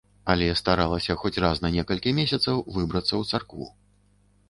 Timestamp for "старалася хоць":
0.61-1.33